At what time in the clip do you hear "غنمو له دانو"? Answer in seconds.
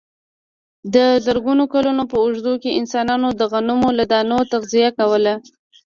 3.51-4.37